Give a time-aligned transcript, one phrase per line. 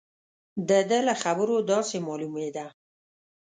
[0.69, 2.65] د ده له خبرو داسې معلومېده.